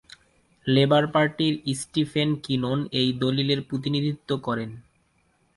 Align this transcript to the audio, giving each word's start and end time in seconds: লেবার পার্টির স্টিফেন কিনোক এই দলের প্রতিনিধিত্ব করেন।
লেবার 0.67 1.05
পার্টির 1.07 1.53
স্টিফেন 1.75 2.29
কিনোক 2.43 2.79
এই 2.91 3.09
দলের 3.13 3.59
প্রতিনিধিত্ব 3.61 4.29
করেন। 4.37 4.69